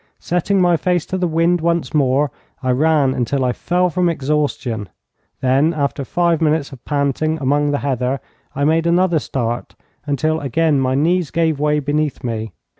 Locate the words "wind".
1.27-1.61